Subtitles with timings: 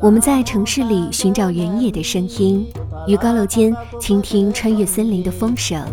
[0.00, 2.64] 我们在城市里寻找原野的声音，
[3.08, 5.84] 于高楼间倾听穿越森林的风声，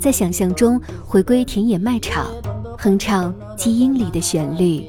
[0.00, 2.30] 在想象中回归田野麦场，
[2.78, 4.82] 哼唱基因里的旋律。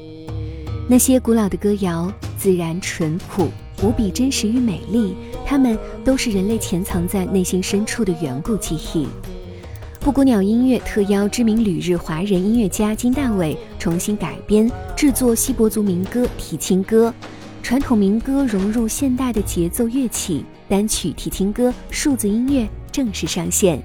[0.87, 3.49] 那些古老的歌谣，自然淳朴，
[3.83, 5.15] 无比真实与美丽。
[5.45, 9.05] 它们都是人类潜藏在内心深处的远古记忆。
[9.99, 17.13] 布谷鸟音乐特邀知名旅日华人音乐家金大伟重新改编制作锡伯族民歌《提亲歌》。
[17.66, 23.82] 传统民歌融入现代的节奏乐器，单曲提琴歌数字音乐正式上线。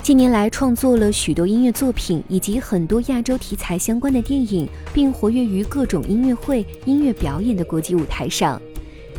[0.00, 8.62] 近年来创作了许多音乐作品，以及很多亚洲题材相关的电影，并活跃于各种音乐会、音乐表演的国际舞台上。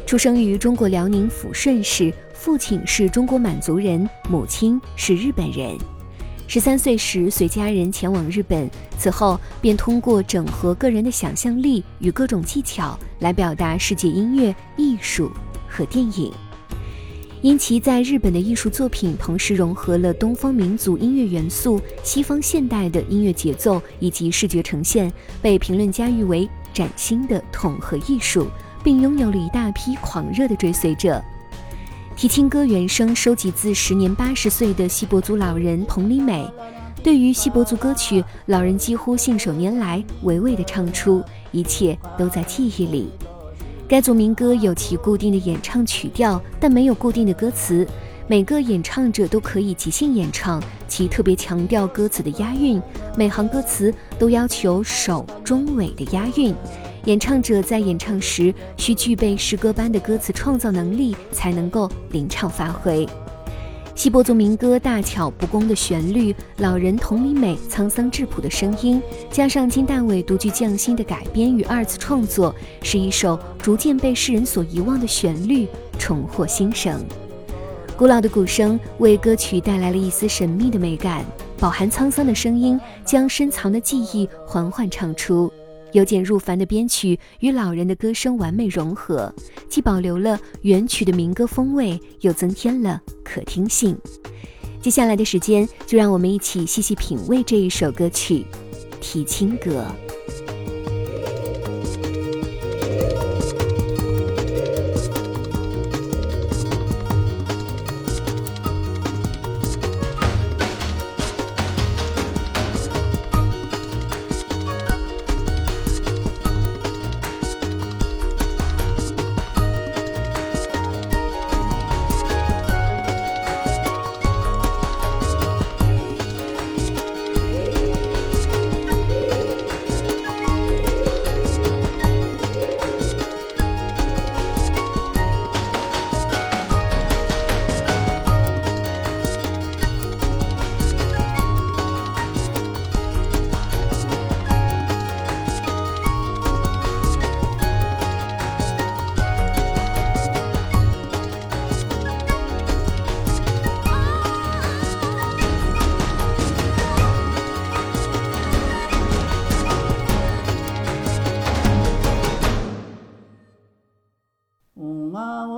[0.05, 5.77] 出生于中国辽宁抚顺市，父亲是中国满族人，母亲是日本人。
[6.45, 15.31] 十三岁时随家人前往日本，此后便通过整合个人的想象力与各种技巧来表达世界音乐、艺术
[15.67, 16.31] 和电影。
[17.41, 28.47] 因其在日本的艺术作品同时融合了东方民族音乐元素、西方现代的音乐节奏以及视觉呈现，被评论家誉为崭新的统合艺术，
[28.83, 31.21] 并拥有了一大批狂热的追随者。
[32.15, 36.45] 提亲歌原声收集自时年八十岁的锡伯族老人彭里美。
[37.03, 43.09] 对于锡伯族歌曲，老人几乎信手拈来，娓娓地唱出，一切都在记忆里。
[43.87, 47.85] 该族民歌有其固定的演唱曲调，但没有固定的歌词，
[48.27, 50.63] 每个演唱者都可以即兴演唱。
[50.87, 52.81] 其特别强调歌词的押韵，
[53.17, 56.55] 每行歌词都要求首、中、尾的押韵。
[57.05, 63.05] 演唱者在演唱时需具备诗歌般的歌词创造能力，才能够临场发挥。
[63.93, 75.67] 锡伯族民歌大巧不工的旋律，老人佟丽美沧桑质朴的声音，加上金大伟独具匠心的改编与二次创作，是一首逐渐被世人所遗忘的旋律
[75.99, 76.99] 重获新生。
[77.95, 81.23] 古老的鼓声为歌曲带来了一丝神秘的美感，
[81.59, 85.53] 饱含沧桑的声音将深藏的记忆缓缓唱出。
[85.93, 89.33] 由简入繁的编曲与老人的歌声完美融合，
[89.69, 93.97] 既保留了原曲的民歌风味，又增添了可听性。
[94.81, 98.45] 接下来的时间，就让我们一起细细品味这一首歌曲
[98.99, 99.85] 《提亲歌》。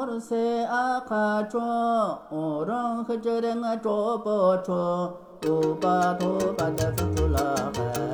[0.08, 3.96] yor se a kha chon o rong kha chare nga cho
[4.26, 4.36] po
[4.66, 5.14] chon
[5.54, 7.48] o pa tho pa da phu chu la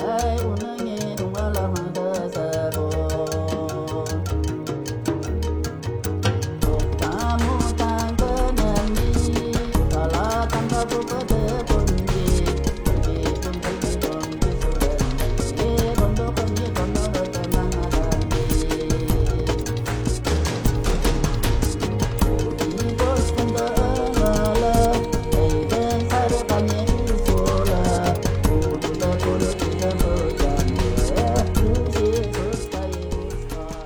[0.03, 2.87] hai un nge dung la ma da sa bo
[7.01, 9.09] ta mo ta ga na ni
[9.91, 11.20] ta la ta ta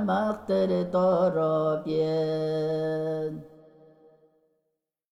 [0.00, 3.30] 막 때리도록 예.